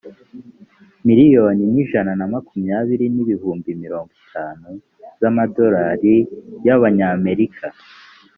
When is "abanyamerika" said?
6.77-7.65